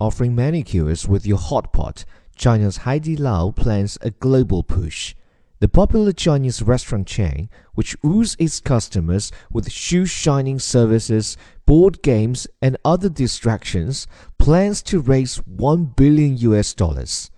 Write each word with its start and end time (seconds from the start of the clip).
offering 0.00 0.34
manicures 0.34 1.06
with 1.06 1.26
your 1.26 1.38
hot 1.38 1.72
pot, 1.72 2.04
China's 2.34 2.78
Haidilao 2.78 3.54
plans 3.54 3.98
a 4.00 4.10
global 4.10 4.62
push. 4.62 5.14
The 5.60 5.68
popular 5.68 6.12
Chinese 6.12 6.62
restaurant 6.62 7.06
chain, 7.06 7.50
which 7.74 7.94
woos 8.02 8.34
its 8.38 8.60
customers 8.60 9.30
with 9.52 9.70
shoe 9.70 10.06
shining 10.06 10.58
services, 10.58 11.36
board 11.66 12.00
games, 12.00 12.46
and 12.62 12.78
other 12.82 13.10
distractions, 13.10 14.06
plans 14.38 14.82
to 14.84 15.00
raise 15.00 15.36
1 15.36 15.92
billion 15.96 16.38
US 16.38 16.72
dollars. 16.72 17.30